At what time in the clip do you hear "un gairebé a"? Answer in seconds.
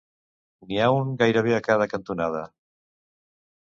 0.95-1.63